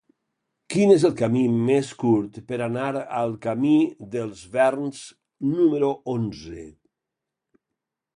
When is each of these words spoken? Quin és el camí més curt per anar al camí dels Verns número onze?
Quin 0.75 0.91
és 0.93 1.03
el 1.07 1.11
camí 1.17 1.41
més 1.65 1.91
curt 2.03 2.39
per 2.47 2.57
anar 2.67 2.87
al 3.17 3.35
camí 3.43 3.73
dels 4.15 4.41
Verns 4.55 5.03
número 5.53 5.91
onze? 6.15 6.65